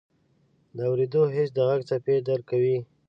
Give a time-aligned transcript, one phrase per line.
[0.75, 2.77] د اورېدو حس د غږ څپې درک کوي.